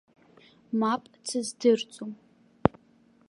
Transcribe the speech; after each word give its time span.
Мап 0.79 1.03
дсыздырӡом. 1.13 2.11